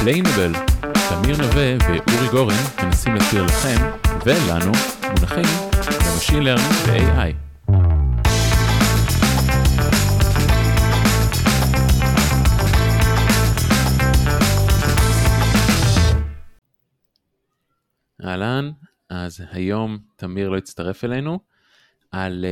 [0.00, 0.52] Explainable,
[1.08, 3.76] תמיר נווה ואורי גורן מנסים להסביר לכם
[4.26, 4.72] ולנו
[5.02, 5.44] מונחים
[6.06, 7.46] ב machine learning ו-AI.
[18.24, 18.70] אהלן,
[19.10, 21.40] אז היום תמיר לא הצטרף אלינו
[22.10, 22.44] על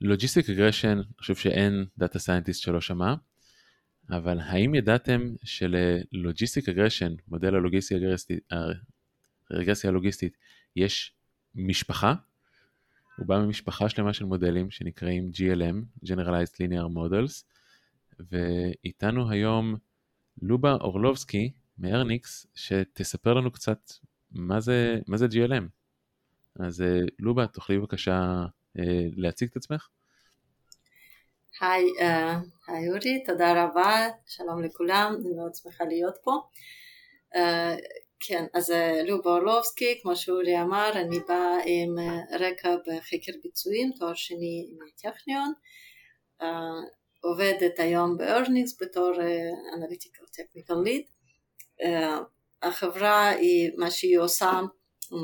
[0.00, 3.14] logistic אה, regression, אני חושב שאין data scientist שלא שמע,
[4.10, 7.54] אבל האם ידעתם שללוגיסטיק רגרשן, מודל
[9.50, 10.36] הרגרסיה הלוגיסטית,
[10.76, 11.12] יש
[11.54, 12.14] משפחה?
[13.16, 17.44] הוא בא ממשפחה שלמה של מודלים שנקראים GLM, Generalized Linear Models,
[18.30, 19.76] ואיתנו היום
[20.42, 23.92] לובה אורלובסקי מארניקס, שתספר לנו קצת
[24.30, 25.64] מה זה, מה זה GLM.
[26.56, 28.46] אז אה, לובה, תוכלי בבקשה
[28.78, 29.88] אה, להציג את עצמך?
[31.60, 36.32] היי, אה, היי אורי, תודה רבה, שלום לכולם, אני מאוד שמחה להיות פה.
[38.20, 38.72] כן, אז
[39.06, 41.94] לובה אורלובסקי, כמו שאורי אמר, אני באה עם
[42.40, 45.52] רקע בחקר ביצועים, תואר שני מהטכניון,
[47.20, 49.12] עובדת היום ב Earnix בתור
[49.74, 51.02] analytical technical lead.
[52.62, 54.60] החברה היא, מה שהיא עושה,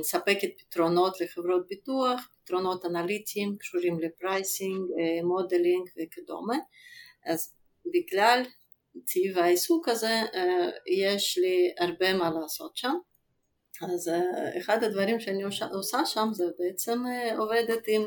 [0.00, 4.80] מספקת פתרונות לחברות ביטוח, פתרונות אנליטיים קשורים ל pricing,
[5.24, 6.56] modeling וכדומה.
[7.24, 7.54] אז
[7.86, 8.42] בגלל
[9.06, 10.20] טיב העיסוק הזה
[11.00, 12.94] יש לי הרבה מה לעשות שם.
[13.82, 14.10] אז
[14.58, 16.98] אחד הדברים שאני עושה שם זה בעצם
[17.38, 18.02] עובדת עם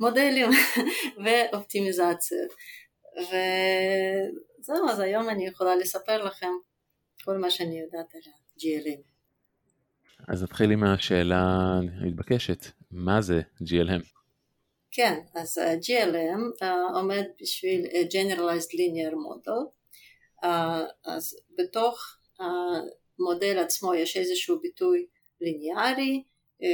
[0.00, 0.50] מודלים
[1.24, 2.50] ואופטימיזציות.
[3.16, 6.50] וזהו, אז היום אני יכולה לספר לכם
[7.24, 9.02] כל מה שאני יודעת על ה-GLM.
[10.28, 11.44] אז נתחיל עם השאלה
[12.02, 14.16] המתבקשת, מה זה GLM?
[14.90, 19.66] כן, אז GLM uh, עומד בשביל Generalized Linear Model,
[20.44, 20.48] uh,
[21.04, 25.06] אז בתוך המודל עצמו יש איזשהו ביטוי
[25.40, 26.22] ליניארי,
[26.62, 26.66] uh,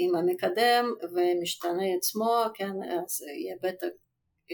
[0.00, 2.72] עם המקדם ומשתנה עצמו, כן,
[3.04, 3.86] אז יהיה בטא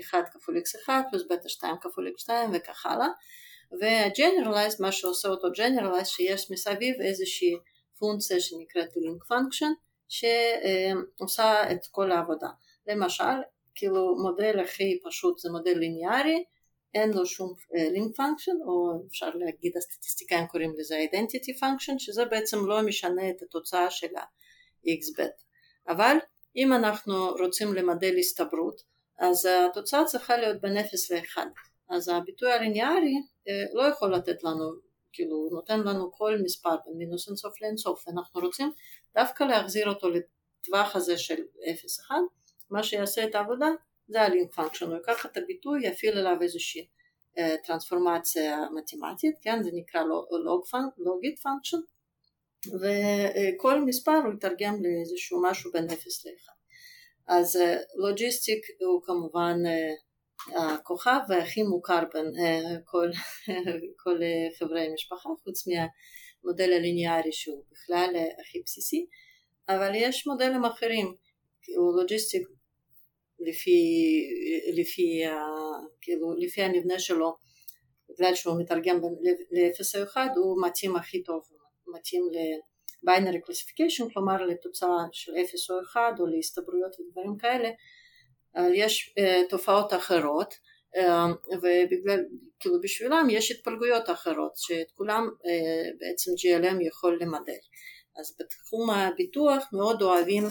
[0.00, 3.08] 1 כפול x1 פלוס בטא 2 כפול x2 וכך הלאה.
[3.80, 7.56] וה-generalized, מה שעושה אותו generalized, שיש מסביב איזושהי
[7.98, 12.48] פונקציה שנקראת link function, שעושה את כל העבודה.
[12.86, 13.34] למשל,
[13.74, 16.44] כאילו מודל הכי פשוט זה מודל ליניארי,
[16.94, 22.66] אין לו שום link function, או אפשר להגיד הסטטיסטיקאים קוראים לזה identity function, שזה בעצם
[22.66, 25.42] לא משנה את התוצאה של ה-xbet.
[25.88, 26.16] אבל
[26.56, 28.82] אם אנחנו רוצים למדל הסתברות,
[29.18, 31.38] אז התוצאה צריכה להיות בין 0 ל-1.
[31.90, 33.14] אז הביטוי הליניארי
[33.48, 34.72] אה, לא יכול לתת לנו,
[35.14, 38.72] כאילו הוא נותן לנו כל מספר בין מינוס אינסוף לאינסוף, אנחנו רוצים
[39.14, 41.42] דווקא להחזיר אותו לטווח הזה של
[42.08, 42.12] 0-1,
[42.70, 43.68] מה שיעשה את העבודה
[44.08, 46.88] זה ה link function, הוא ייקח את הביטוי, יפעיל עליו איזושהי
[47.38, 50.64] אה, טרנספורמציה מתמטית, כן, זה נקרא log,
[50.98, 51.78] logit function,
[52.80, 56.52] וכל מספר הוא יתרגם לאיזשהו משהו בין 0 ל-1.
[57.26, 57.58] אז
[57.96, 59.56] logistic אה, הוא כמובן
[60.52, 63.08] הכוכב והכי מוכר בין אה, כל,
[64.02, 64.18] כל
[64.58, 69.06] חברי המשפחה, חוץ מהמודל הליניארי שהוא בכלל אה, הכי בסיסי,
[69.68, 71.14] אבל יש מודלים אחרים,
[71.76, 72.48] הוא לוג'יסטיק
[73.40, 73.78] לפי,
[74.74, 75.22] לפי,
[76.00, 77.34] כאילו, לפי המבנה שלו,
[78.10, 81.42] בגלל שהוא מתרגם ל-0 או 1, הוא מתאים הכי טוב,
[81.96, 87.68] מתאים ל-binary classification, כלומר לתוצאה של 0 או 1 או להסתברויות ודברים כאלה,
[88.74, 90.54] יש uh, תופעות אחרות
[90.96, 92.20] uh, ובגלל,
[92.60, 95.28] כאילו בשבילם יש התפלגויות אחרות שאת כולם
[96.00, 97.62] בעצם GLM יכול למדל.
[98.20, 100.44] אז בתחום הביטוח מאוד אוהבים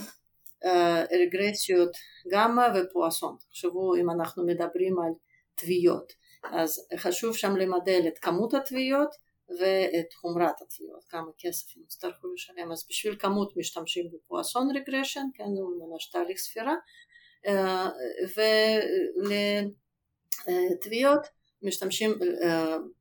[1.12, 1.90] רגרסיות
[2.32, 3.36] גמא ופואסון.
[3.48, 5.12] תחשבו אם אנחנו מדברים על
[5.54, 6.12] תביעות,
[6.52, 9.08] אז חשוב שם למדל את כמות התביעות
[9.60, 12.72] ואת חומרת התביעות, כמה כסף הם יצטרכו לשלם.
[12.72, 16.74] אז בשביל כמות משתמשים בפואסון רגרשן, כן, זה ממש תהליך ספירה,
[20.46, 21.20] ולתביעות
[21.62, 22.18] משתמשים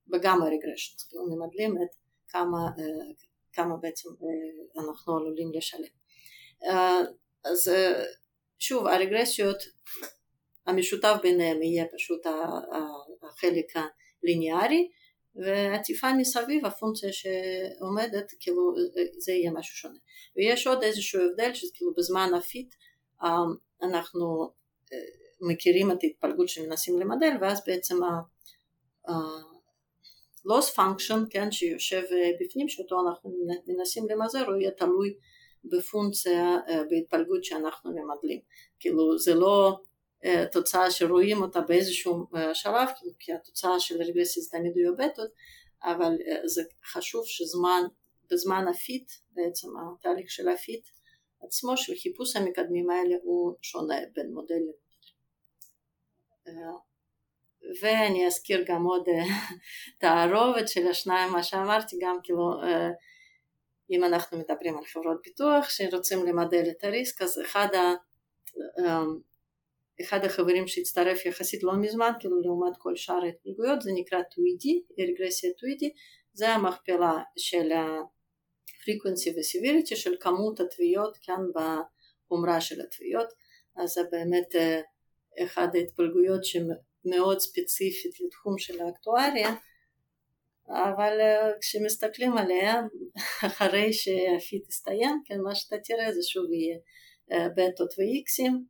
[0.08, 1.96] בגמא רגרשן, כאילו ממדלים את
[2.28, 2.58] כמה,
[3.54, 4.10] כמה בעצם
[4.78, 5.94] אנחנו עלולים לשלם.
[7.46, 7.72] אז
[8.60, 9.58] שוב הרגרסיות
[10.68, 12.26] המשותף ביניהם יהיה פשוט
[13.24, 13.74] החלק
[14.24, 14.90] הליניארי
[15.36, 18.74] ועטיפה מסביב הפונקציה שעומדת כאילו
[19.18, 20.00] זה יהיה משהו שונה
[20.36, 22.76] ויש עוד איזשהו הבדל שכאילו בזמן הפיט
[23.84, 24.52] אנחנו
[24.94, 24.98] אה,
[25.42, 28.04] מכירים את ההתפלגות שמנסים למדל ואז בעצם
[29.08, 29.16] ה-loss
[30.76, 33.34] function כן, שיושב אה, בפנים שאותו אנחנו
[33.68, 35.16] מנסים למזער הוא יהיה תלוי
[35.66, 38.40] בפונקציה אה, בהתפלגות שאנחנו ממדלים.
[38.80, 39.80] כאילו זה לא
[40.52, 42.90] תוצאה שרואים אותה באיזשהו שלב
[43.20, 45.30] כי התוצאה של רגרסיה זה תמיד יהיו בטות
[45.84, 46.14] אבל
[46.46, 47.84] זה חשוב שזמן,
[48.32, 50.88] בזמן ה fit, בעצם התהליך של ה fit
[51.46, 54.74] עצמו, של חיפוש המקדמים האלה הוא שונה בין מודל למודל.
[57.82, 59.06] ואני אזכיר גם עוד
[60.02, 62.52] תערובת של השניים, מה שאמרתי, גם כאילו
[63.92, 67.94] אם אנחנו מדברים על חברות ביטוח שרוצים למדל את ה risk, אז אחד, ה,
[70.02, 75.50] אחד החברים שהצטרף יחסית לא מזמן, כאילו לעומת כל שאר ההתפלגויות, זה נקרא טווידי, רגרסיה
[75.60, 75.90] טווידי,
[76.34, 77.72] זה המכפלה של
[78.84, 83.28] ה-frequency ו-severity של כמות התביעות כאן בחומרה של התביעות,
[83.76, 84.82] אז זה באמת אה,
[85.44, 89.50] אחד ההתפלגויות שמאוד ספציפית לתחום של האקטואריה,
[90.68, 92.82] אבל אה, כשמסתכלים עליה
[93.48, 96.78] אחרי שהפיט יסתיים, כן, מה שאתה תראה זה שוב יהיה
[97.32, 98.66] אה, בטות ואיקסים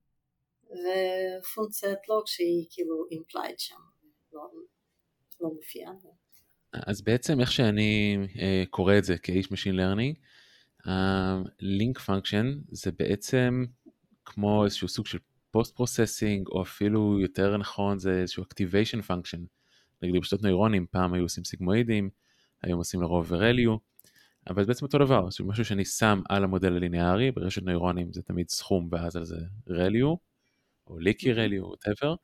[0.63, 3.75] ופונקציית לוג שהיא כאילו implied שם,
[4.33, 4.41] לא,
[5.41, 5.91] לא מופיעה.
[6.73, 8.39] אז בעצם איך שאני uh,
[8.69, 10.19] קורא את זה כאיש Machine Learning,
[10.89, 13.65] ה-link uh, function זה בעצם
[14.25, 15.17] כמו איזשהו סוג של
[15.57, 19.39] post processing או אפילו יותר נכון זה איזשהו activation function.
[20.01, 22.09] נגיד ברשתות נוירונים פעם היו עושים סיגמואידים,
[22.63, 23.77] היום עושים לרוב ורליו,
[24.49, 28.21] אבל זה בעצם אותו דבר, זה משהו שאני שם על המודל הליניארי, ברשת נוירונים זה
[28.21, 29.37] תמיד סכום ואז על זה
[29.69, 30.15] רליו,
[30.87, 32.15] או ליקי רליו, whatever,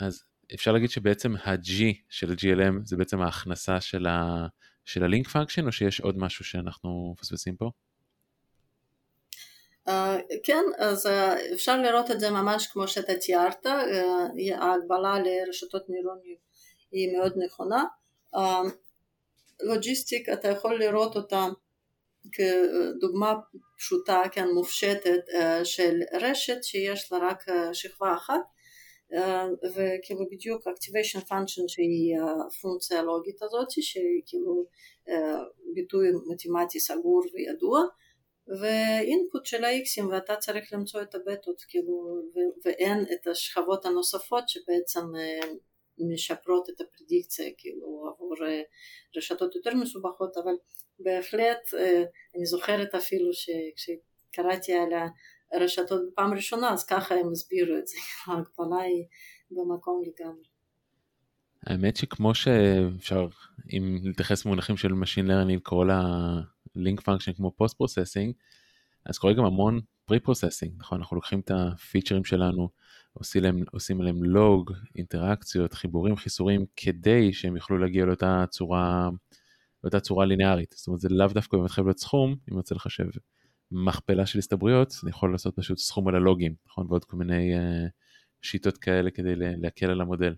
[0.00, 0.24] אז
[0.54, 4.46] אפשר להגיד שבעצם ה-G של ה-GLM זה בעצם ההכנסה של, ה-
[4.84, 7.70] של ה-link function, או שיש עוד משהו שאנחנו מפספסים פה?
[9.88, 9.90] Uh,
[10.42, 11.10] כן, אז uh,
[11.54, 13.70] אפשר לראות את זה ממש כמו שאתה תיארת, uh,
[14.54, 16.40] ההגבלה לרשתות נוירוניות
[16.92, 17.84] היא מאוד נכונה.
[19.62, 21.46] לוג'יסטיק אתה יכול לראות אותה
[22.32, 23.34] כדוגמה
[23.78, 25.20] פשוטה, כן, מופשטת
[25.64, 28.40] של רשת שיש לה רק שכבה אחת
[29.74, 32.16] וכאילו בדיוק activation function שהיא
[32.46, 34.66] הפונקציה הלוגית הזאת שהיא כאילו
[35.74, 37.80] ביטוי מתמטי סגור וידוע
[38.60, 42.22] ואינפוט של ה-Xים ואתה צריך למצוא את הבטות כאילו
[42.64, 45.06] ואין את השכבות הנוספות שבעצם
[46.12, 48.34] משפרות את הפרדיקציה כאילו עבור
[49.16, 50.54] רשתות יותר מסובכות אבל
[50.98, 51.74] בהחלט
[52.36, 54.92] אני זוכרת אפילו שכשקראתי על
[55.52, 57.96] הרשתות בפעם ראשונה אז ככה הם הסבירו את זה,
[58.26, 59.04] ההגבלה היא
[59.50, 60.44] במקום לגמרי.
[61.66, 63.28] האמת שכמו שאפשר
[63.72, 68.32] אם להתייחס במונחים של Machine Learning כל ה-link function כמו post processing
[69.06, 72.68] אז קורה גם המון pre-processing נכון אנחנו לוקחים את הפיצ'רים שלנו
[73.12, 79.08] עושים להם, עושים להם לוג, אינטראקציות, חיבורים, חיסורים, כדי שהם יוכלו להגיע לאותה צורה,
[79.84, 80.74] לאותה צורה ליניארית.
[80.78, 83.04] זאת אומרת, זה לאו דווקא באמת חייב להיות סכום, אם רוצה לחשב
[83.70, 86.86] מכפלה של הסתברויות, אני יכול לעשות פשוט סכום על הלוגים, נכון?
[86.88, 87.60] ועוד כל מיני uh,
[88.42, 90.34] שיטות כאלה כדי להקל על המודל.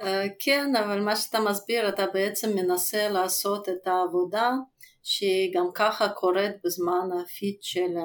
[0.00, 0.02] Uh,
[0.38, 4.52] כן, אבל מה שאתה מסביר, אתה בעצם מנסה לעשות את העבודה
[5.02, 7.96] שהיא גם ככה קורית בזמן הפיט של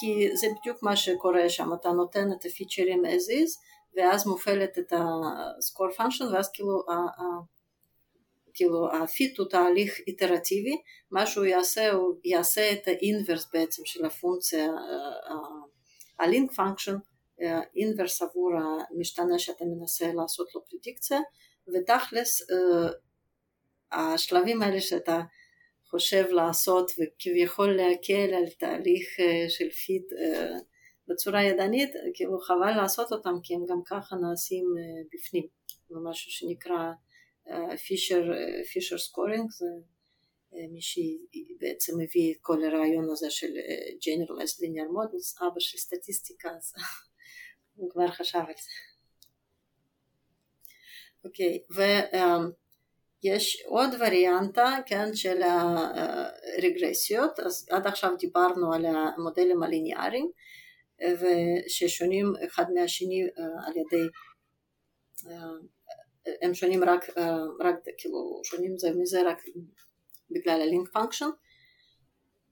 [0.00, 3.58] כי זה בדיוק מה שקורה שם, אתה נותן את הפיצ'רים as is,
[3.96, 6.82] ואז מופעלת את ה-score function, ואז כאילו,
[8.54, 10.76] כאילו ה fit הוא תהליך איטרטיבי,
[11.10, 14.66] מה שהוא יעשה, הוא יעשה את ה inverse בעצם של הפונקציה,
[16.18, 16.94] ה-link function,
[17.76, 18.50] inverse עבור
[18.90, 21.18] המשתנה שאתה מנסה לעשות לו פרדיקציה,
[21.74, 22.42] ותכלס
[23.92, 25.20] השלבים האלה שאתה
[25.92, 30.58] חושב לעשות וכביכול להקל על תהליך אה, של fit אה,
[31.08, 35.46] בצורה ידנית, כאילו חבל לעשות אותם כי הם גם ככה נעשים אה, בפנים,
[35.88, 36.92] זה משהו שנקרא
[37.86, 38.22] פישר,
[38.72, 39.66] פישר סקורינג, זה
[40.52, 43.52] מי שבעצם מביא את כל הרעיון הזה של
[44.00, 46.72] Generalized Linear Models, אבא של סטטיסטיקה, אז
[47.76, 48.70] הוא כבר חשב על זה.
[51.24, 51.74] אוקיי, okay,
[53.22, 60.30] יש עוד וריאנטה כן, של הרגרסיות, אז עד עכשיו דיברנו על המודלים הליניאריים
[61.68, 63.22] ששונים אחד מהשני
[63.66, 64.08] על ידי,
[66.42, 67.10] הם שונים רק,
[67.60, 69.42] רק כאילו שונים זה מזה רק
[70.30, 71.28] בגלל הלינק פונקשן,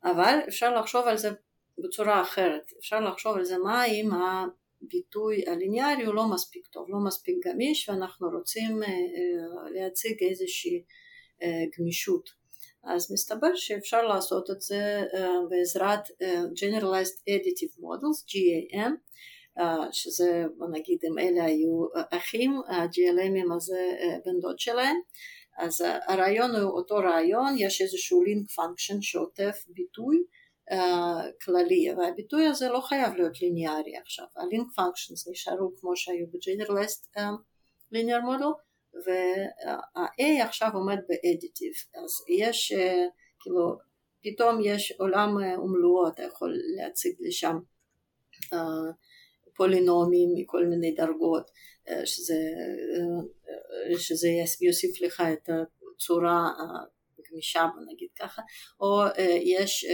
[0.04, 1.30] אבל אפשר לחשוב על זה
[1.78, 6.98] בצורה אחרת, אפשר לחשוב על זה מה אם הביטוי הליניארי הוא לא מספיק טוב, לא
[7.06, 8.80] מספיק גמיש ואנחנו רוצים
[9.74, 10.84] להציג איזושהי
[11.78, 12.40] גמישות.
[12.84, 15.02] אז מסתבר שאפשר לעשות את זה
[15.50, 16.00] בעזרת
[16.30, 18.90] Generalized Additive Models, GAM,
[19.92, 23.90] שזה בוא נגיד אם אלה היו אחים, ה-GLMים הזה
[24.24, 24.96] בן דוד שלהם,
[25.58, 30.16] אז הרעיון הוא אותו רעיון, יש איזשהו link function שעוטף ביטוי
[31.44, 37.20] כללי, והביטוי הזה לא חייב להיות ליניארי עכשיו, הלינק פונקשיונס נשארו כמו שהיו ב-Generalized
[37.94, 38.52] linear model
[39.06, 42.72] וה-A עכשיו עומד באדיטיב אז יש
[43.40, 43.76] כאילו
[44.22, 47.58] פתאום יש עולם ומלואו אתה יכול להציג לשם
[49.56, 51.50] פולינומים מכל מיני דרגות
[52.04, 52.34] שזה,
[53.98, 54.28] שזה
[54.60, 55.48] יוסיף לך את
[55.96, 56.48] הצורה
[57.18, 58.42] הגמישה נגיד ככה
[58.80, 59.02] או
[59.42, 59.86] יש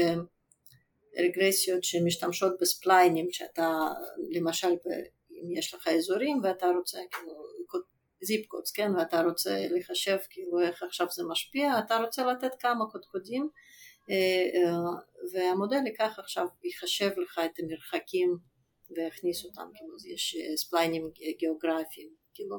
[1.18, 3.68] רגרסיות שמשתמשות בספליינים שאתה
[4.30, 4.68] למשל
[5.30, 7.32] אם יש לך אזורים ואתה רוצה כאילו
[8.22, 12.84] זיפ קודס כן ואתה רוצה לחשב כאילו איך עכשיו זה משפיע אתה רוצה לתת כמה
[12.90, 13.48] קודקודים
[15.32, 18.38] והמודל ייקח עכשיו יחשב לך את המרחקים
[18.90, 22.56] ויכניס אותם כאילו יש ספליינים גיאוגרפיים כאילו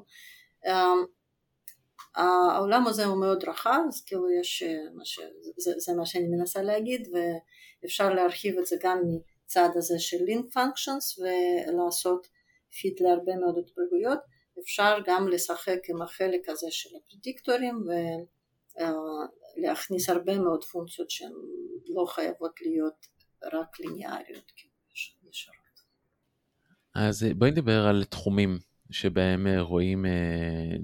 [2.16, 4.64] העולם הזה הוא מאוד רחב, אז כאילו יש,
[4.96, 5.20] מה ש,
[5.58, 9.02] זה, זה מה שאני מנסה להגיד, ואפשר להרחיב את זה גם
[9.44, 12.28] מצד הזה של link functions ולעשות
[12.82, 14.20] fit להרבה מאוד התפלגויות,
[14.64, 17.76] אפשר גם לשחק עם החלק הזה של הפרדיקטורים
[19.58, 21.32] ולהכניס הרבה מאוד פונקציות שהן
[21.88, 23.08] לא חייבות להיות
[23.54, 24.67] רק ליניאריות.
[27.00, 28.58] אז בואי נדבר על תחומים
[28.92, 30.12] שבהם אה, רואים אה,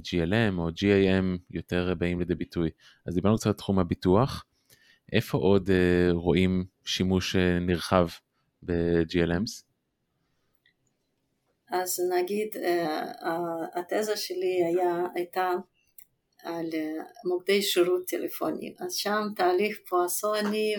[0.04, 2.70] GLM או GAM יותר באים לידי ביטוי.
[3.06, 4.46] אז דיברנו קצת על תחום הביטוח,
[5.12, 8.08] איפה עוד אה, רואים שימוש נרחב
[8.64, 9.64] ב-GLMs?
[11.70, 12.56] אז נגיד
[13.74, 15.52] התזה שלי היה, הייתה
[16.44, 16.70] על
[17.26, 20.74] מוקדי שירות טלפוני, אז שם תהליך פואסוני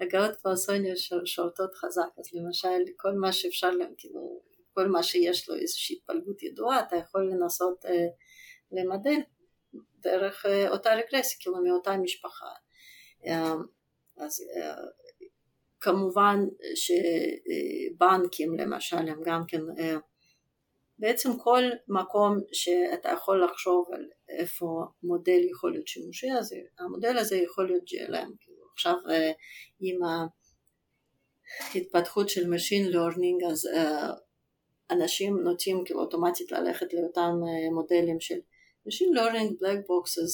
[0.00, 4.40] והגאות פואסוניות שולטות חזק, אז למשל כל מה שאפשר, כאילו
[4.74, 8.06] כל מה שיש לו איזושהי התפלגות ידועה, אתה יכול לנסות אה,
[8.72, 9.20] למדל
[10.00, 12.46] דרך אה, אותה רגרסיה, כאילו מאותה משפחה.
[13.26, 13.54] אה,
[14.16, 14.74] אז אה,
[15.80, 16.38] כמובן
[16.74, 19.96] שבנקים למשל הם גם כן, אה,
[20.98, 24.04] בעצם כל מקום שאתה יכול לחשוב על
[24.38, 28.28] איפה מודל יכול להיות שימושי, אז המודל הזה יכול להיות GLM.
[28.40, 29.32] כאילו עכשיו אה,
[29.80, 29.96] עם
[31.74, 34.10] ההתפתחות של Machine Learning אז אה,
[34.90, 38.38] אנשים נוטים כאילו אוטומטית ללכת לאותם uh, מודלים של
[38.88, 40.32] Machine Learning, Black Boxes,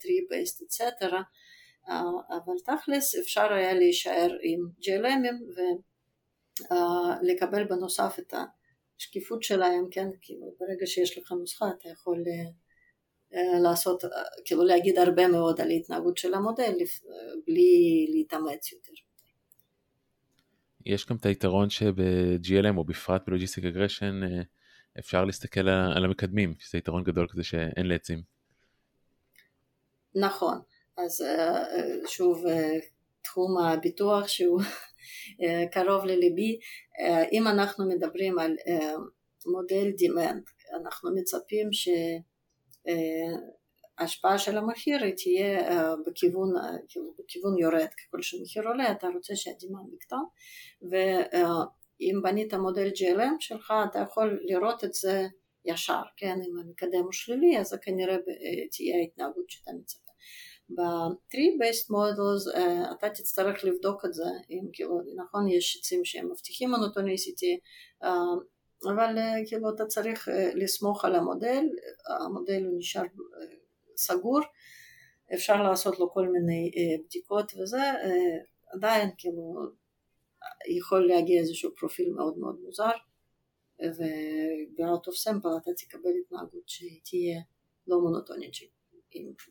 [0.00, 1.14] Tree Based, etc.
[2.30, 5.38] אבל תכלס אפשר היה להישאר עם GLMים
[7.24, 8.34] ולקבל בנוסף את
[9.00, 12.24] השקיפות שלהם, כן, כאילו ברגע שיש לך נוסחה אתה יכול
[13.32, 14.08] uh, לעשות, uh,
[14.44, 17.06] כאילו להגיד הרבה מאוד על ההתנהגות של המודל uh,
[17.46, 18.92] בלי להתאמץ יותר.
[20.86, 24.20] יש גם את היתרון שב-GLM או בפרט בלוגיסטיק אגרשן
[24.98, 28.22] אפשר להסתכל על המקדמים, שזה יתרון גדול כזה שאין לעצים.
[30.14, 30.60] נכון,
[30.96, 31.24] אז
[32.06, 32.44] שוב
[33.22, 34.62] תחום הביטוח שהוא
[35.72, 36.58] קרוב לליבי,
[37.32, 38.56] אם אנחנו מדברים על
[39.46, 40.44] מודל דימנט,
[40.80, 41.88] אנחנו מצפים ש...
[43.98, 45.76] ההשפעה של המחיר תהיה
[46.06, 46.52] בכיוון,
[46.88, 50.16] כאילו בכיוון יורד, ככל שהמחיר עולה אתה רוצה שהדימן יקטן
[50.82, 55.26] ואם בנית מודל GLM שלך אתה יכול לראות את זה
[55.64, 58.16] ישר, כן, אם המקדם הוא שלילי אז זה כנראה
[58.70, 60.09] תהיה ההתנהגות שאתה מצפה.
[60.74, 66.30] ב-tree based models uh, אתה תצטרך לבדוק את זה, אם כאילו נכון יש עצים שהם
[66.30, 67.58] מבטיחים מונוטוניסיטי
[68.02, 68.06] uh,
[68.84, 71.64] אבל uh, כאילו אתה צריך uh, לסמוך על המודל,
[72.24, 73.06] המודל הוא נשאר uh,
[73.96, 74.40] סגור,
[75.34, 78.38] אפשר לעשות לו כל מיני אה, בדיקות וזה, אה,
[78.72, 79.70] עדיין כאילו
[80.76, 82.90] יכול להגיע איזשהו פרופיל מאוד מאוד מוזר
[83.80, 87.40] וב-out of sample אתה תקבל התנהגות שהיא תהיה
[87.86, 88.54] לא מונוטונית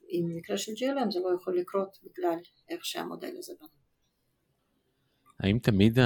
[0.10, 2.38] עם מקרה של GLM זה לא יכול לקרות בגלל
[2.70, 3.70] איך שהמודל הזה בנה.
[5.40, 6.00] האם תמיד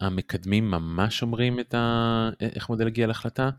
[0.00, 2.30] המקדמים ממש אומרים את ה...
[2.40, 3.50] איך מודל הגיע להחלטה?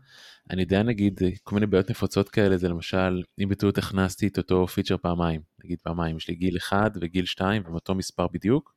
[0.50, 4.66] אני יודע נגיד כל מיני בעיות נפוצות כאלה זה למשל אם בטעות הכנסתי את אותו
[4.66, 8.74] פיצ'ר פעמיים נגיד פעמיים יש לי גיל 1 וגיל 2 ואותו מספר בדיוק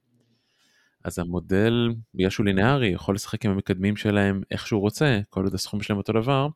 [1.04, 5.54] אז המודל בגלל שהוא לינארי יכול לשחק עם המקדמים שלהם איך שהוא רוצה כל עוד
[5.54, 6.48] הסכום שלהם אותו דבר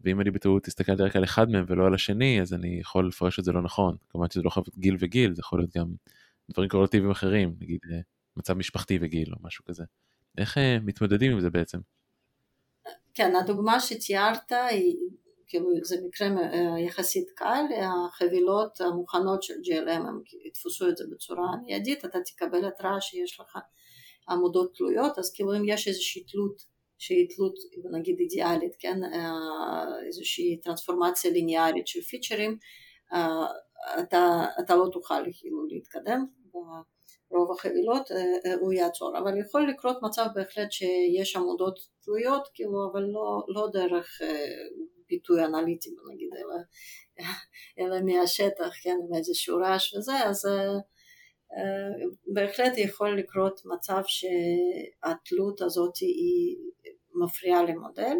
[0.00, 3.38] ואם אני בטעות הסתכלתי רק על אחד מהם ולא על השני אז אני יכול לפרש
[3.38, 3.96] את זה לא נכון.
[4.08, 5.86] כמובן שזה לא חייב להיות גיל וגיל זה יכול להיות גם
[6.50, 7.98] דברים קורלטיביים אחרים נגיד אה,
[8.36, 9.84] מצב משפחתי וגיל או משהו כזה.
[10.38, 11.78] איך אה, מתמודדים עם זה בעצם.
[13.14, 14.96] כן, הדוגמה שתיארת היא,
[15.46, 21.56] כאילו זה מקרה אה, יחסית קל, החבילות המוכנות של GLM הם יתפסו את זה בצורה
[21.64, 23.58] מיידית, אתה תקבל התראה שיש לך
[24.28, 26.64] עמודות תלויות, אז כאילו אם יש איזושהי תלות
[26.98, 27.54] שהיא תלות
[27.92, 32.58] נגיד אידיאלית, כן, אה, איזושהי טרנספורמציה ליניארית של פיצ'רים,
[33.12, 33.46] אה,
[34.00, 36.26] אתה, אתה לא תוכל כאילו להתקדם
[37.30, 43.02] רוב החבילות אה, הוא יעצור, אבל יכול לקרות מצב בהחלט שיש עמודות תלויות, כאילו, אבל
[43.02, 44.20] לא, לא דרך
[45.08, 46.56] ביטוי אנליטי נגיד, אלא,
[47.78, 50.46] אלא מהשטח, כן, מאיזשהו רעש וזה, אז
[52.26, 56.56] בהחלט יכול לקרות מצב שהתלות הזאת היא
[57.14, 58.16] מפריעה למודל,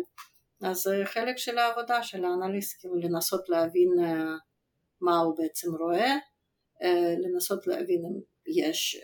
[0.62, 3.88] אז חלק של העבודה של האנליסט כאילו לנסות להבין
[5.00, 6.16] מה הוא בעצם רואה,
[7.18, 9.00] לנסות להבין אם יש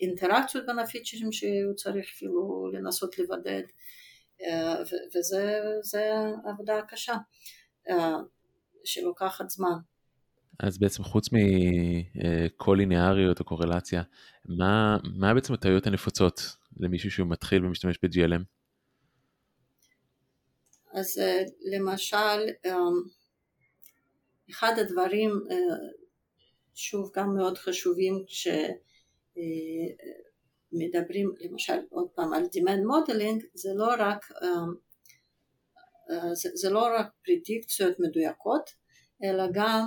[0.00, 3.62] אינטראקציות בין הפיצ'רים שהוא צריך כאילו לנסות לבדד
[5.16, 6.12] וזה
[6.50, 7.14] עבודה קשה
[8.84, 9.76] שלוקחת זמן.
[10.60, 14.02] אז בעצם חוץ מקוליניאריות או קורלציה,
[14.44, 18.55] מה, מה בעצם הטעויות הנפוצות למישהו שהוא מתחיל ומשתמש ב-GLM?
[20.96, 21.20] אז
[21.72, 22.50] למשל,
[24.50, 25.30] אחד הדברים,
[26.74, 28.24] שוב, גם מאוד חשובים
[30.72, 34.26] כשמדברים למשל עוד פעם על demand modeling, זה לא רק,
[36.32, 38.70] זה, זה לא רק פרדיקציות מדויקות,
[39.24, 39.86] אלא גם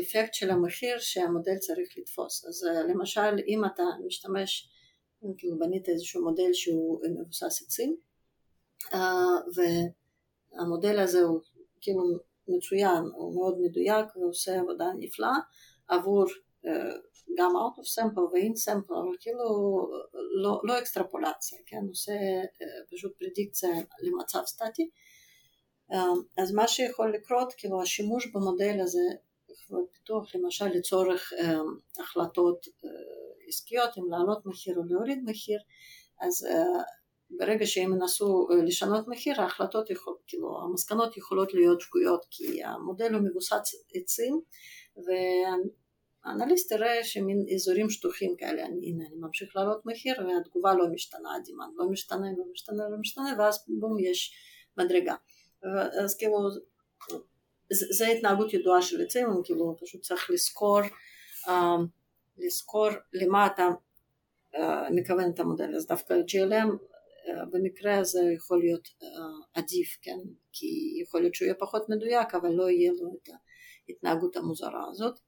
[0.00, 2.44] אפקט של המחיר שהמודל צריך לתפוס.
[2.44, 4.70] אז למשל אם אתה משתמש,
[5.38, 7.96] כאילו בנית איזשהו מודל שהוא מבוסס עצים,
[9.54, 11.40] והמודל הזה הוא
[11.80, 12.02] כאילו
[12.48, 15.36] מצוין, הוא מאוד מדויק ועושה עבודה נפלאה
[15.88, 16.24] עבור
[17.38, 19.44] גם out of sample ו-in sample, אבל כאילו
[20.42, 22.12] לא, לא אקסטרפולציה, כן, עושה
[22.90, 23.70] פשוט פרדיקציה
[24.02, 24.90] למצב סטטי.
[26.38, 29.00] אז מה שיכול לקרות, כאילו השימוש במודל הזה
[29.66, 31.32] חברות פיתוח, למשל לצורך
[32.00, 32.66] החלטות
[33.48, 35.58] עסקיות, אם להעלות מחיר או להוריד מחיר,
[36.20, 36.46] אז
[37.30, 43.22] ברגע שהם ינסו לשנות מחיר, ההחלטות, יכול, כאילו המסקנות יכולות להיות שגויות, כי המודל הוא
[43.22, 44.40] מבוסס עצים,
[46.24, 51.34] והאנליסט יראה שמין אזורים שטוחים כאלה, אני, הנה אני ממשיך להעלות מחיר והתגובה לא משתנה,
[51.36, 54.34] הדימן לא משתנה, לא משתנה, לא משתנה, ואז בום יש
[54.78, 55.14] מדרגה.
[56.04, 56.38] אז כאילו
[57.70, 60.80] זה התנהגות ידועה של עצים, כאילו פשוט צריך לזכור,
[62.38, 63.68] לזכור למה אתה
[64.90, 66.95] מכוון את המודל, אז דווקא GLM
[67.50, 68.88] במקרה הזה יכול להיות
[69.54, 70.18] עדיף, כן,
[70.52, 73.28] כי יכול להיות שהוא יהיה פחות מדויק, אבל לא יהיה לו את
[73.88, 75.20] ההתנהגות המוזרה הזאת.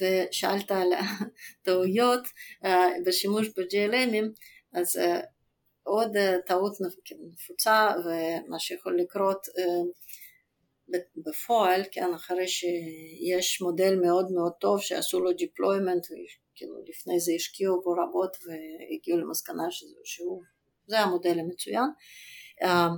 [0.00, 0.88] ושאלת על
[1.62, 2.22] הטעויות
[3.06, 4.24] בשימוש ב-GLMים,
[4.72, 5.00] אז
[5.82, 6.72] עוד טעות
[7.32, 9.46] נפוצה ומה שיכול לקרות
[11.16, 16.14] בפועל, כן, אחרי שיש מודל מאוד מאוד טוב שעשו לו deployment,
[16.58, 20.42] כאילו לפני זה השקיעו בו רבות והגיעו למסקנה שזה, שהוא,
[20.86, 21.90] זה המודל המצוין,
[22.62, 22.88] אה,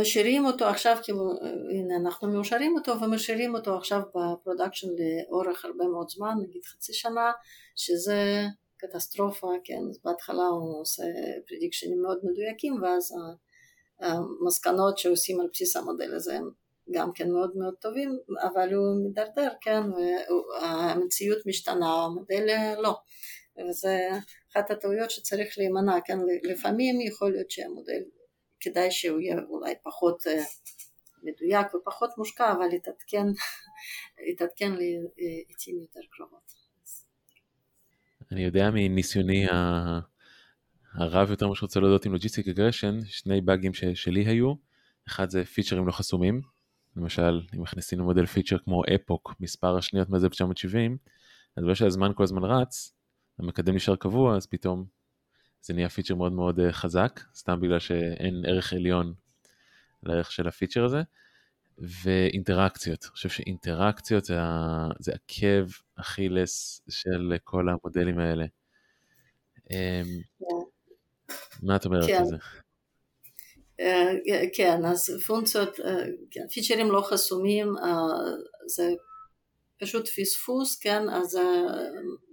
[0.00, 1.30] משאירים אותו עכשיו, כאילו,
[1.70, 6.92] הנה אנחנו מאשרים אותו ומשאירים אותו עכשיו ב production לאורך הרבה מאוד זמן, נגיד חצי
[6.92, 7.32] שנה,
[7.76, 8.44] שזה
[8.76, 11.02] קטסטרופה, כן, אז בהתחלה הוא עושה
[11.48, 13.14] פרדיקשנים מאוד מדויקים ואז
[14.00, 16.50] המסקנות שעושים על בסיס המודל הזה הם
[16.94, 19.82] גם כן מאוד מאוד טובים, אבל הוא מידרדר, כן,
[20.62, 22.46] והמציאות משתנה, המודל
[22.82, 23.00] לא.
[23.68, 24.08] וזה
[24.52, 28.02] אחת הטעויות שצריך להימנע, כן, לפעמים יכול להיות שהמודל,
[28.60, 30.42] כדאי שהוא יהיה אולי פחות אה,
[31.22, 33.26] מדויק ופחות מושקע, אבל יתעדכן,
[34.32, 36.52] יתעדכן לעתים יותר קרובות.
[38.32, 39.46] אני יודע מניסיוני
[40.94, 44.54] הרב יותר מה שרוצה להודות עם logistic regression, שני באגים שלי היו,
[45.08, 46.40] אחד זה פיצ'רים לא חסומים,
[46.96, 50.96] למשל אם מכניסים למודל פיצ'ר כמו epoch, מספר השניות מאז 1970,
[51.56, 52.94] אז בגלל שהזמן כל הזמן רץ,
[53.38, 54.84] המקדם נשאר קבוע, אז פתאום
[55.62, 59.14] זה נהיה פיצ'ר מאוד מאוד אה, חזק, סתם בגלל שאין ערך עליון
[60.02, 61.02] לערך של הפיצ'ר הזה.
[61.78, 64.38] ואינטראקציות, אני חושב שאינטראקציות זה,
[64.98, 68.44] זה עקב אכילס של כל המודלים האלה.
[68.44, 68.62] Yeah.
[69.70, 70.20] אמ,
[71.62, 72.36] מה את אומרת על זה?
[73.82, 77.92] אה, כן, אז פונקציות, אה, כן, פיצ'רים לא חסומים, אה,
[78.66, 78.90] זה
[79.80, 81.42] פשוט פספוס, כן, אז זה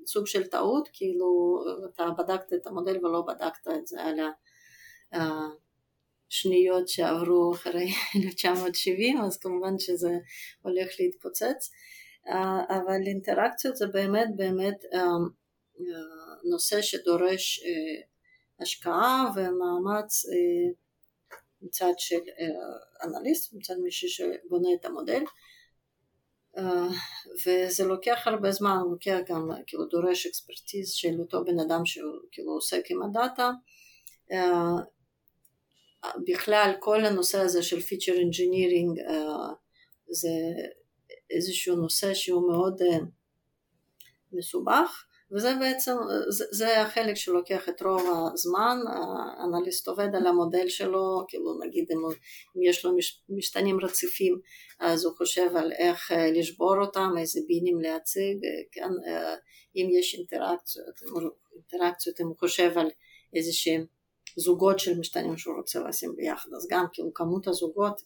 [0.08, 1.60] סוג של טעות, כאילו
[1.90, 4.20] אתה בדקת את המודל ולא בדקת את זה על
[6.32, 7.88] השניות שעברו אחרי
[8.26, 10.12] 1970, אז כמובן שזה
[10.62, 11.72] הולך להתפוצץ,
[12.70, 14.86] אבל אינטראקציות זה באמת באמת
[16.44, 17.64] נושא שדורש
[18.62, 20.72] השקעה ומאמץ אה,
[21.62, 25.24] מצד של אה, אנליסט, מצד מישהו שבונה את המודל.
[26.58, 26.88] אה,
[27.46, 32.52] וזה לוקח הרבה זמן, לוקח גם, כאילו דורש expertise של אותו בן אדם שהוא כאילו
[32.52, 33.52] עוסק עם הדאטה.
[36.28, 39.00] בכלל כל הנושא הזה של feature engineering
[40.10, 40.30] זה
[41.30, 42.82] איזשהו נושא שהוא מאוד
[44.32, 45.96] מסובך וזה בעצם,
[46.30, 48.02] זה, זה החלק שלוקח את רוב
[48.34, 48.78] הזמן,
[49.38, 51.98] האנליסט עובד על המודל שלו, כאילו נגיד אם,
[52.58, 54.40] אם יש לו מש, משתנים רציפים
[54.80, 58.38] אז הוא חושב על איך לשבור אותם, איזה בינים להציג,
[58.72, 58.90] כן,
[59.76, 60.96] אם יש אינטראקציות,
[61.56, 62.90] אינטראקציות אם הוא חושב על
[63.36, 63.86] איזה שהם
[64.38, 68.02] זוגות של משתנים שהוא רוצה לשים ביחד, אז גם כאילו כמות הזוגות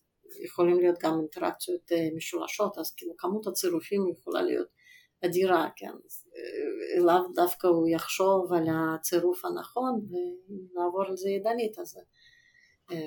[0.46, 4.68] יכולים להיות גם אינטראקציות משולשות, אז כאילו כמות הצירופים יכולה להיות
[5.26, 5.92] אדירה, כן, אה,
[7.06, 11.98] לאו דווקא הוא יחשוב על הצירוף הנכון ולעבור על זה ידנית, אז
[12.92, 12.98] אה,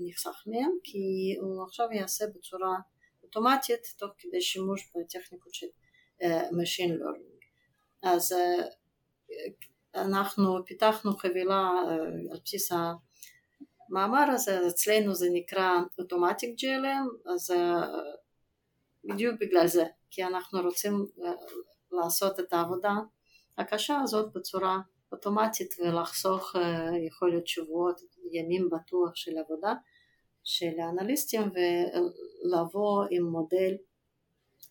[0.08, 2.78] נחסך מהם כי הוא עכשיו יעשה בצורה
[3.24, 5.68] אוטומטית תוך כדי שימוש בטכניקות של
[6.24, 7.46] Machine Learning
[8.02, 8.36] אז
[9.96, 11.70] אנחנו פיתחנו חבילה
[12.32, 12.72] על בסיס
[13.94, 17.54] המאמר הזה, אצלנו זה נקרא אוטומטיק GLM, אז
[19.06, 21.06] בדיוק בגלל זה, כי אנחנו רוצים
[21.92, 22.94] לעשות את העבודה
[23.58, 24.80] הקשה הזאת בצורה
[25.12, 26.56] אוטומטית ולחסוך
[27.08, 28.02] יכול להיות שבועות,
[28.32, 29.74] ימים בטוח של עבודה
[30.44, 33.74] של האנליסטים ולבוא עם מודל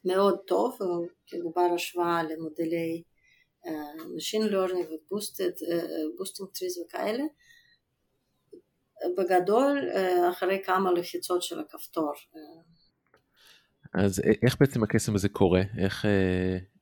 [0.04, 0.78] מאוד טוב,
[1.26, 3.02] כאילו בר השוואה למודלי
[4.16, 7.24] Machine Learning ו boosting trees וכאלה
[9.18, 9.90] בגדול
[10.30, 12.12] אחרי כמה לחיצות של הכפתור.
[13.94, 15.62] אז איך בעצם הקסם הזה קורה?
[15.78, 16.04] איך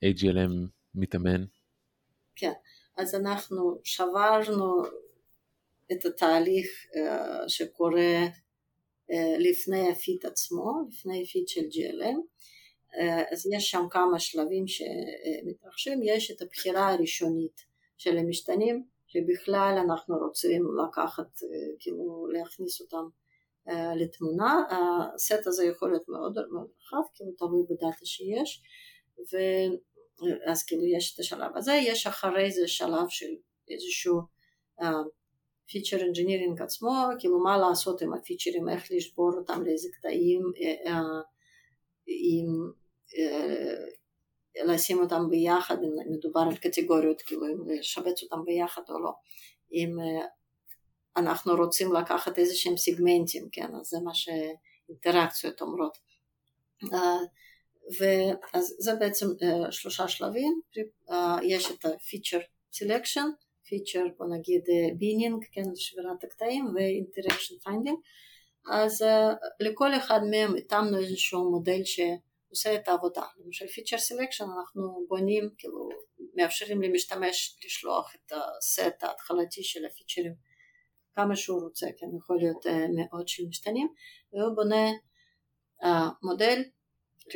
[0.04, 1.44] AGLM מתאמן?
[2.36, 2.52] כן,
[2.96, 4.82] אז אנחנו שברנו
[5.92, 6.86] את התהליך
[7.48, 8.26] שקורה
[9.38, 12.16] לפני ה fit עצמו, לפני ה fit של GLM,
[13.32, 17.64] אז יש שם כמה שלבים שמתרחשים, יש את הבחירה הראשונית
[17.98, 21.28] של המשתנים שבכלל אנחנו רוצים לקחת,
[21.78, 23.04] כאילו להכניס אותם
[23.96, 24.62] לתמונה,
[25.14, 28.62] הסט הזה יכול להיות מאוד מאוד רחב, כאילו תלוי בדאטה שיש,
[29.18, 33.30] ואז כאילו יש את השלב הזה, יש אחרי זה שלב של
[33.68, 34.20] איזשהו
[35.66, 40.42] feature engineering עצמו, כאילו מה לעשות עם הפיצ'רים, איך לשבור אותם לאיזה קטעים,
[42.06, 42.72] אם
[44.64, 49.10] לשים אותם ביחד, אם מדובר על קטגוריות, כאילו אם לשבץ אותם ביחד או לא.
[49.72, 49.96] אם
[51.16, 55.98] אנחנו רוצים לקחת איזה שהם סיגמנטים, כן, אז זה מה שאינטראקציות אומרות.
[57.98, 59.26] ואז זה בעצם
[59.70, 60.60] שלושה שלבים,
[61.42, 63.26] יש את ה-feature selection,
[63.64, 64.64] feature בוא נגיד
[64.98, 67.96] binning, כן, שבירת הקטעים ו-interaction finding,
[68.72, 69.04] אז
[69.60, 72.00] לכל אחד מהם התאמנו איזשהו מודל ש...
[72.50, 73.24] עושה את העבודה.
[73.44, 75.88] למשל feature selection אנחנו בונים, כאילו
[76.34, 80.34] מאפשרים למשתמש לשלוח את הסט ההתחלתי של הפיצ'רים
[81.14, 83.88] כמה שהוא רוצה, כן יכול להיות אה, מאות של משתנים,
[84.32, 84.90] והוא בונה
[85.82, 85.86] אה,
[86.22, 86.62] מודל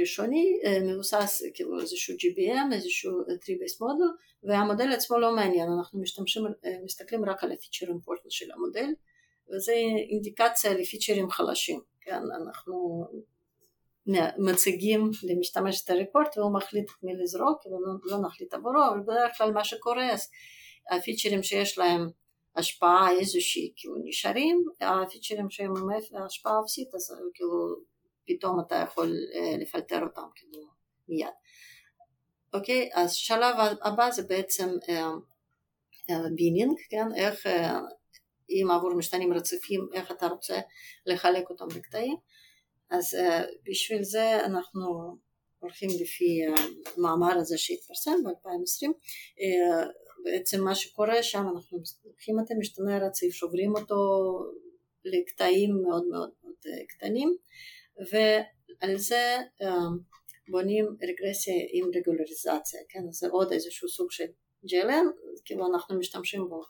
[0.01, 6.01] ראשוני uh, מבוסס כאילו איזשהו GBM, איזשהו tree based model, והמודל עצמו לא מעניין, אנחנו
[6.01, 8.89] משתמשים, uh, מסתכלים רק על הפיצ'ר אימפורטנט של המודל,
[9.55, 9.73] וזה
[10.11, 13.07] אינדיקציה לפיצ'רים חלשים, כן, אנחנו
[14.39, 19.53] מציגים למשתמש את הרפורט והוא מחליט מי לזרוק, ולא לא נחליט עבורו, אבל בדרך כלל
[19.53, 20.31] מה שקורה, אז
[20.91, 22.11] הפיצ'רים שיש להם
[22.57, 27.77] השפעה איזושהי כאילו נשארים, הפיצ'רים שהם עם השפעה אפסית, אז כאילו
[28.27, 29.13] פתאום אתה יכול
[29.61, 30.65] לפלטר אותם כאילו
[31.09, 31.29] מיד.
[32.55, 34.69] אוקיי, אז שלב הבא זה בעצם
[36.35, 37.47] בינינג, כן, איך
[38.51, 40.61] אם עבור משתנים רציפים, איך אתה רוצה
[41.07, 42.17] לחלק אותם בקטעים.
[42.99, 45.17] אז uh, בשביל זה אנחנו
[45.59, 46.41] הולכים לפי
[46.97, 49.89] המאמר הזה שהתפרסם ב-2020 uh,
[50.25, 53.97] בעצם מה שקורה שם אנחנו לוקחים את המשתנה הרציף, שוברים אותו
[55.05, 56.55] לקטעים מאוד מאוד מאוד
[56.89, 57.37] קטנים
[58.13, 59.37] ועל זה
[60.49, 63.01] בונים רגרסיה עם רגולריזציה, כן?
[63.11, 64.25] זה עוד איזשהו סוג של
[64.67, 65.07] GLM,
[65.45, 66.63] כאילו אנחנו משתמשים בו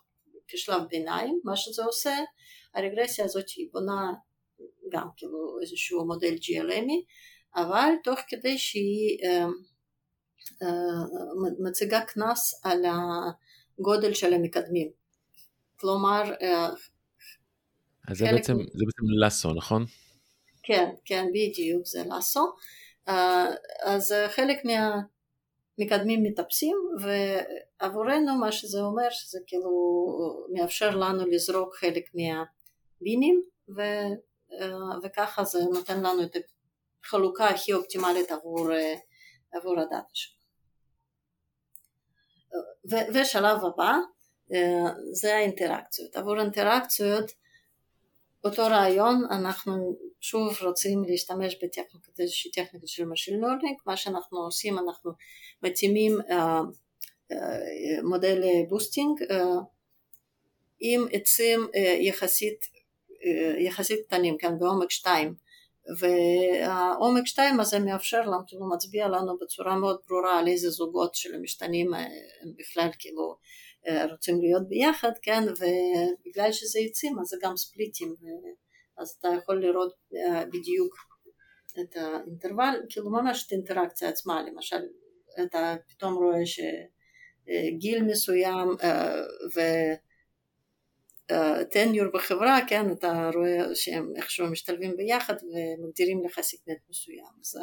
[0.47, 2.15] כשלב ביניים, מה שזה עושה,
[2.73, 4.13] הרגרסיה הזאת היא בונה
[4.91, 7.05] גם כאילו איזשהו מודל GLMי,
[7.55, 9.45] אבל תוך כדי שהיא אה,
[10.63, 10.69] אה,
[11.59, 12.83] מציגה קנס על
[13.79, 14.89] הגודל של המקדמים.
[15.79, 16.69] כלומר, אה,
[18.07, 19.85] אז זה בעצם, זה בעצם לסו, נכון?
[20.63, 22.53] כן, כן, בדיוק, זה לסו.
[23.83, 29.71] אז חלק מהמקדמים מטפסים, ועבורנו מה שזה אומר, שזה כאילו
[30.53, 33.43] מאפשר לנו לזרוק חלק מהבינים,
[33.77, 33.81] ו,
[35.03, 36.35] וככה זה נותן לנו את
[37.05, 38.69] החלוקה הכי אופטימלית עבור,
[39.53, 40.35] עבור הדאטה שלנו.
[43.13, 43.93] ושלב הבא
[45.11, 46.15] זה האינטראקציות.
[46.15, 47.31] עבור אינטראקציות
[48.43, 54.79] אותו רעיון אנחנו שוב רוצים להשתמש בטכניקת איזושהי טכניקה של Machine Learning, מה שאנחנו עושים
[54.79, 55.11] אנחנו
[55.63, 56.17] מתאימים
[58.03, 59.19] מודל boosting
[60.79, 61.67] עם עצים
[61.99, 62.59] יחסית,
[63.59, 65.33] יחסית קטנים, כן, בעומק 2
[65.99, 71.35] והעומק 2 הזה מאפשר לנו, כאילו מצביע לנו בצורה מאוד ברורה על איזה זוגות של
[71.35, 73.37] המשתנים הם בכלל כאילו
[74.11, 78.15] רוצים להיות ביחד, כן, ובגלל שזה עצים אז זה גם ספליטים,
[78.97, 79.93] אז אתה יכול לראות
[80.47, 80.95] בדיוק
[81.79, 84.81] את האינטרוול, כאילו ממש את האינטראקציה עצמה, למשל
[85.43, 88.67] אתה פתאום רואה שגיל מסוים
[91.31, 97.59] וטניור בחברה, כן, אתה רואה שהם איכשהו משתלבים ביחד ומגדירים לך סגמנט מסוים, אז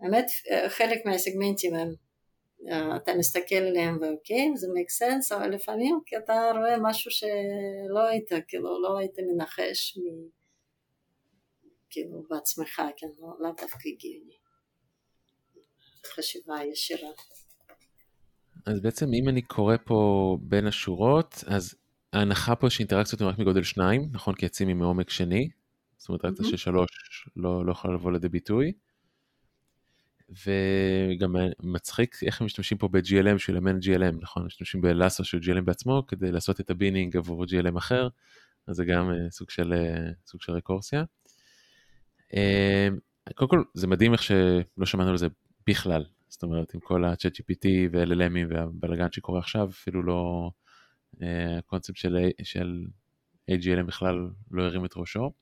[0.00, 0.26] האמת
[0.68, 1.94] חלק מהסגמנטים הם
[2.96, 8.28] אתה מסתכל עליהם ואוקיי, זה make sense, אבל לפעמים כי אתה רואה משהו שלא היית,
[8.48, 10.00] כאילו, לא היית מנחש מ...
[11.90, 14.36] כאילו בעצמך, כן, לא, לאו דווקא הגיוני.
[16.06, 17.10] חשיבה ישירה.
[18.66, 21.74] אז בעצם אם אני קורא פה בין השורות, אז
[22.14, 24.34] ההנחה פה שאינטראקציות הן רק מגודל שניים, נכון?
[24.34, 25.48] כי עצים היא מעומק שני,
[25.96, 26.58] זאת אומרת, אינטראקציה mm-hmm.
[26.58, 28.72] של שלוש לא, לא יכולה לבוא לידי ביטוי.
[30.30, 34.46] וגם מצחיק איך הם משתמשים פה ב-GLM של within GLM, נכון?
[34.46, 38.08] משתמשים ב lasso של GLM בעצמו כדי לעשות את ה binning עבור GLM אחר,
[38.66, 41.04] אז זה גם אה, סוג של, אה, סוג של רקורסיה.
[42.34, 42.88] אה,
[43.34, 45.26] קודם כל זה מדהים איך שלא שמענו על זה
[45.66, 50.50] בכלל, זאת אומרת עם כל ה-chat GPT ו-LLMים והבלאגן שקורה עכשיו, אפילו לא
[51.58, 52.86] הקונספט של, של
[53.50, 55.32] AGLM בכלל לא הרים את ראשו.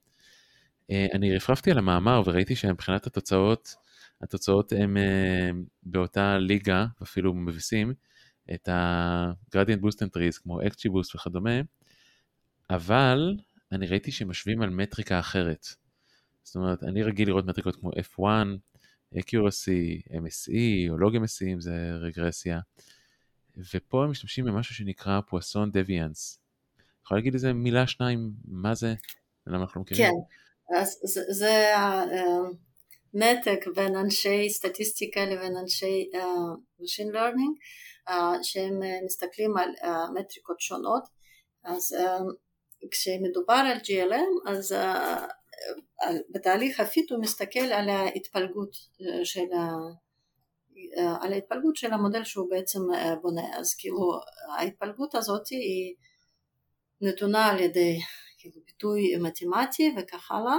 [0.91, 3.75] אני רפרפתי על המאמר וראיתי שמבחינת התוצאות,
[4.23, 5.51] התוצאות הן אה,
[5.83, 7.95] באותה ליגה, אפילו מבסים,
[8.55, 11.61] את ה-gradient boost and trees כמו XGBoost וכדומה,
[12.71, 13.37] אבל
[13.73, 15.67] אני ראיתי שמשווים על מטריקה אחרת.
[16.43, 18.23] זאת אומרת, אני רגיל לראות מטריקות כמו F1,
[19.15, 22.61] accuracy, MSE או log MSE אם זה רגרסיה,
[23.75, 26.41] ופה הם משתמשים במשהו שנקרא פואסון דוויאנס.
[27.05, 28.95] יכול להגיד איזה מילה שניים, מה זה?
[29.47, 30.05] למה אנחנו לא מכירים?
[30.05, 32.55] כן, אז זה, זה uh,
[33.15, 36.19] נתק בין אנשי סטטיסטיקה לבין אנשי uh,
[36.83, 37.55] Machine Learning
[38.09, 38.13] uh,
[38.43, 41.03] שהם uh, מסתכלים על uh, מטריקות שונות
[41.65, 48.77] אז uh, כשמדובר על GLM אז uh, בתהליך ה fit הוא מסתכל על ההתפלגות
[49.25, 49.67] של ה...
[51.21, 52.81] על ההתפלגות של המודל שהוא בעצם
[53.23, 53.59] בונה.
[53.59, 54.21] אז כאילו
[54.59, 55.95] ההתפלגות הזאת היא
[57.01, 57.99] נתונה על ידי
[58.43, 60.57] כאילו ביטוי מתמטי וכך הלאה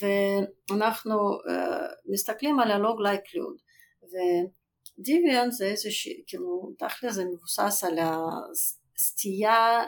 [0.00, 3.56] ואנחנו uh, מסתכלים על ה log likelihood
[4.02, 6.08] ו deviance זה איזה ש...
[6.26, 9.84] כאילו תכל'ס זה מבוסס על הסטייה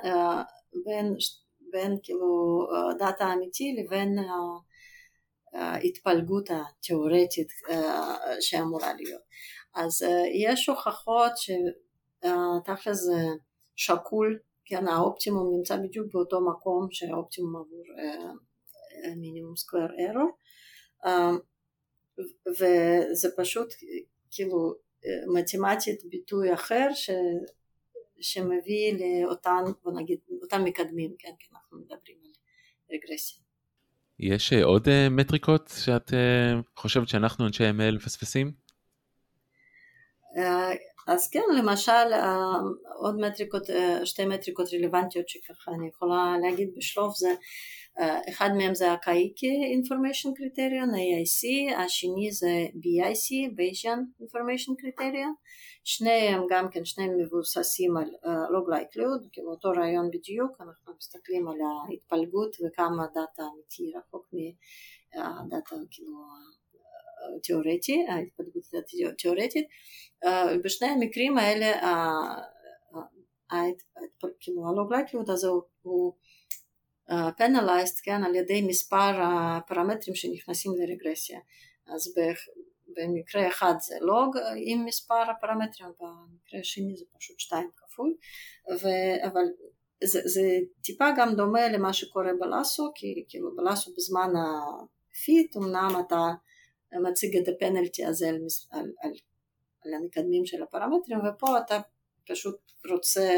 [0.84, 1.16] בין,
[1.72, 2.58] בין כאילו
[2.98, 4.18] דאטה אמיתי לבין
[5.52, 7.48] ההתפלגות התיאורטית
[8.40, 9.22] שאמורה להיות
[9.76, 13.22] אז uh, יש הוכחות שתכל'ס זה
[13.76, 17.84] שקול כן, האופטימום נמצא בדיוק באותו מקום שהאופטימום עבור
[19.16, 20.30] מינימום סקוויר ארור
[22.48, 23.68] וזה פשוט
[24.30, 24.74] כאילו
[25.34, 27.10] מתמטית ביטוי אחר ש,
[28.20, 32.30] שמביא לאותן, בוא נגיד, אותם מקדמים, כן, כי אנחנו מדברים על
[32.90, 33.42] רגרסיה.
[34.18, 36.10] יש עוד מטריקות שאת
[36.76, 38.65] חושבת שאנחנו אנשי ML מפספסים?
[41.08, 42.12] אז כן, למשל
[42.98, 43.62] עוד מטריקות,
[44.04, 47.34] שתי מטריקות רלוונטיות שככה אני יכולה להגיד בשלוף זה
[48.28, 55.34] אחד מהם זה הקאיקי Information Criterion, AIC, השני זה BIC, Bayesian Information Criterion,
[55.84, 61.56] שניהם גם כן, שניהם מבוססים על log likelihood, כאילו אותו רעיון בדיוק, אנחנו מסתכלים על
[61.88, 64.26] ההתפלגות וכמה דאטה אמיתי רחוק
[65.14, 66.18] מהדאטה כאילו
[67.42, 68.64] תיאורטי, ההתפלגות
[69.12, 69.66] התיאורטית,
[70.64, 71.72] בשני המקרים האלה
[74.40, 75.48] כאילו הלוג likelihood הזה
[75.82, 76.12] הוא
[77.10, 81.40] penalized כן, על ידי מספר הפרמטרים שנכנסים לרגרסיה.
[81.86, 82.14] אז
[82.96, 84.36] במקרה אחד זה לוג
[84.66, 88.14] עם מספר הפרמטרים, במקרה השני זה פשוט שתיים כפול,
[88.70, 88.88] ו,
[89.26, 89.44] אבל
[90.04, 90.42] זה, זה
[90.82, 96.20] טיפה גם דומה למה שקורה בלאסו, כי כאילו בלאסו בזמן הפיט אמנם אתה
[96.92, 98.34] מציג את הפנלטי הזה על,
[98.70, 99.12] על, על,
[99.84, 101.80] על המקדמים של הפרמטרים, ופה אתה
[102.26, 102.56] פשוט
[102.90, 103.34] רוצה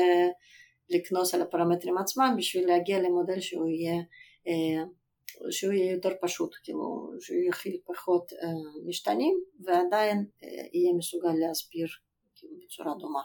[0.91, 4.03] לקנוס על הפרמטרים עצמם בשביל להגיע למודל שהוא יהיה,
[4.47, 4.85] אה,
[5.51, 8.49] שהוא יהיה יותר פשוט, כאילו שהוא יכיל פחות אה,
[8.87, 11.89] משתנים ועדיין אה, יהיה מסוגל להסביר
[12.35, 13.23] כאילו בצורה דומה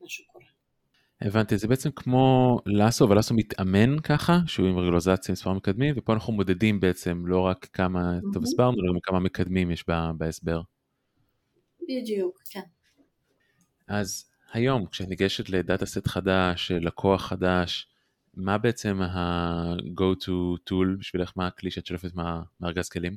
[0.00, 0.53] מה שקורה.
[1.20, 6.12] הבנתי, זה בעצם כמו לאסו, אבל לאסו מתאמן ככה, שהוא עם רגולזציה מספר מקדמים, ופה
[6.12, 8.32] אנחנו מודדים בעצם לא רק כמה, mm-hmm.
[8.34, 9.84] טוב הסברנו, אלא גם כמה מקדמים יש
[10.18, 10.60] בהסבר.
[11.88, 12.60] בדיוק, כן.
[13.88, 17.88] אז היום כשניגשת לדאטה סט חדש, לקוח חדש,
[18.34, 20.30] מה בעצם ה-go to
[20.70, 22.10] tool בשבילך, מה הכלי שאת שולפת
[22.60, 23.16] מארגז כלים?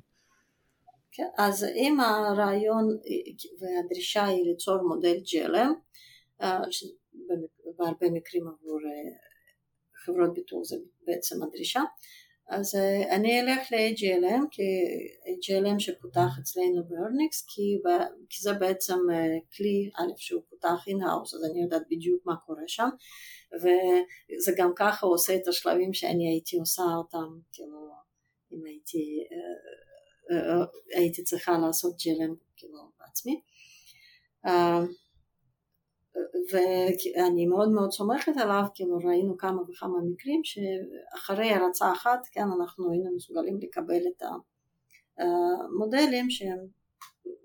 [1.11, 2.97] כן, אז אם הרעיון
[3.59, 5.71] והדרישה היא ליצור מודל GLM,
[6.41, 6.59] אה,
[7.77, 9.17] בהרבה מקרים עבור אה,
[10.05, 11.81] חברות ביטוח זה בעצם הדרישה,
[12.49, 14.63] אז uh, אני אלך ל-AGLM, כי
[15.31, 17.77] AGLM שפותח אצלנו ב-Earnix, כי,
[18.29, 22.63] כי זה בעצם uh, כלי, א', שהוא פותח in-house, אז אני יודעת בדיוק מה קורה
[22.67, 22.89] שם,
[23.55, 27.89] וזה גם ככה עושה את השלבים שאני הייתי עושה אותם, כאילו,
[28.51, 29.23] אם הייתי,
[30.95, 33.41] הייתי צריכה לעשות GLM כאילו בעצמי.
[36.51, 42.91] ואני מאוד מאוד סומכת עליו, כאילו ראינו כמה וכמה מקרים שאחרי הרצה אחת, כן, אנחנו
[42.91, 44.23] היינו מסוגלים לקבל את
[45.17, 46.67] המודלים שהם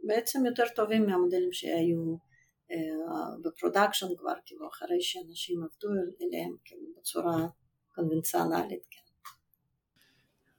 [0.04, 2.16] בעצם יותר טובים מהמודלים שהיו
[2.70, 2.76] אה,
[3.42, 5.88] ב production כבר, כאילו אחרי שאנשים עבדו
[6.22, 7.46] אליהם כאילו בצורה
[7.94, 9.11] קונבנציונלית, כן.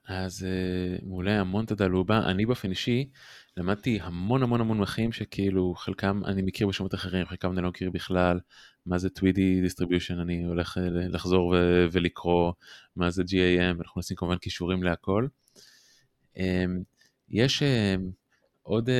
[0.08, 2.18] אז אה, מעולה, המון תודה לובה.
[2.30, 3.08] אני באופן אישי
[3.56, 7.90] למדתי המון המון המון מונחים שכאילו חלקם אני מכיר בשמות אחרים, חלקם אני לא מכיר
[7.90, 8.40] בכלל,
[8.86, 12.52] מה זה 2D distribution, אני הולך אה, לחזור ו- ולקרוא,
[12.96, 15.26] מה זה GAM, אנחנו נשים כמובן קישורים להכל.
[16.36, 16.82] אמ,
[17.28, 17.94] יש אה,
[18.62, 18.90] עוד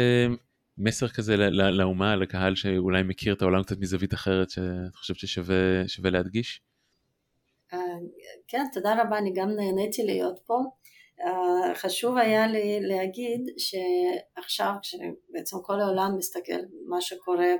[0.78, 6.60] מסר כזה לאומה, לקהל שאולי מכיר את העולם קצת מזווית אחרת, שאת חושבת ששווה להדגיש?
[8.48, 10.58] כן, תודה רבה, אני גם נהניתי להיות פה.
[11.74, 17.54] חשוב היה לי להגיד שעכשיו כשבעצם כל העולם מסתכל מה שקורה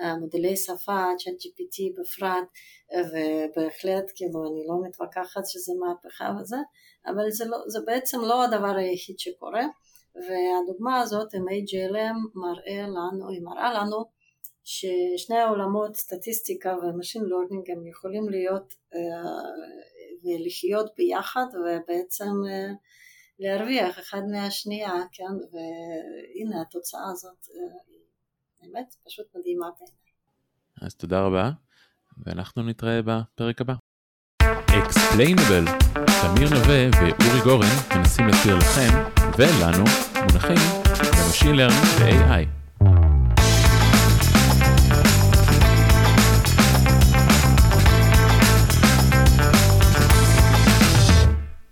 [0.00, 2.44] במודלי שפה, צ'אט GPT בפרט,
[3.08, 6.56] ובהחלט כאילו אני לא מתווכחת שזה מהפכה וזה,
[7.06, 9.66] אבל זה, לא, זה בעצם לא הדבר היחיד שקורה,
[10.14, 14.19] והדוגמה הזאת עם AGLM מראה לנו, היא מראה לנו
[14.70, 18.74] ששני העולמות, סטטיסטיקה ו machine learning, הם יכולים להיות
[20.24, 22.72] ולחיות ביחד ובעצם אה,
[23.38, 27.46] להרוויח אחד מהשנייה, כן, והנה התוצאה הזאת
[27.88, 27.98] היא
[28.60, 30.12] באמת פשוט מדהימה בעיניי.
[30.82, 31.50] אז תודה רבה,
[32.26, 33.74] ואנחנו נתראה בפרק הבא.
[34.42, 35.64] Explainable,
[36.22, 38.90] תמיר נווה ואורי גורן מנסים להסביר לכם
[39.38, 40.58] ולנו מונחים
[41.26, 42.59] ב machine learning ו-AI.